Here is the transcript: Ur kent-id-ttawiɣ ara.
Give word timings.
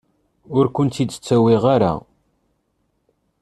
Ur 0.57 0.65
kent-id-ttawiɣ 0.75 1.63
ara. 1.75 1.93